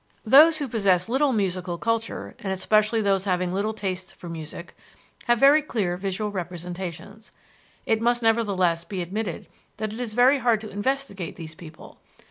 [0.25, 4.75] Those who possess little musical culture, and especially those having little taste for music,
[5.25, 7.29] have very clear visual representations.
[7.85, 9.45] It must nevertheless be admitted
[9.77, 11.99] that it is very hard to investigate these people.